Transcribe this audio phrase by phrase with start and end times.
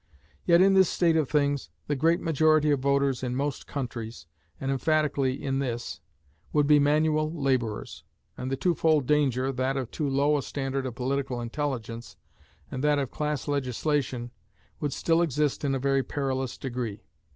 [0.47, 4.25] Yet in this state of things, the great majority of voters in most countries,
[4.59, 5.99] and emphatically in this,
[6.53, 8.03] would be manual laborers,
[8.35, 12.17] and the twofold danger, that of too low a standard of political intelligence,
[12.71, 14.31] and that of class legislation,
[14.79, 17.03] would still exist in a very perilous degree.